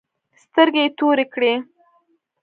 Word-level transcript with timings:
سترگې 0.41 0.83
يې 0.85 0.89
تورې 0.97 1.25
کړې. 1.33 1.53